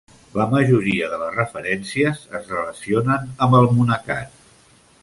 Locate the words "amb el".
3.49-3.71